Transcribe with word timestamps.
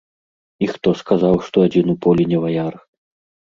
І 0.67 0.69
хто 0.73 0.93
сказаў, 1.01 1.37
што 1.49 1.57
адзін 1.67 1.93
у 1.95 1.97
полі 2.07 2.27
не 2.35 2.43
ваяр? 2.47 2.73